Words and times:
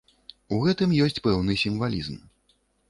У 0.55 0.59
гэтым 0.63 0.95
ёсць 1.09 1.21
пэўны 1.29 1.61
сімвалізм. 1.67 2.21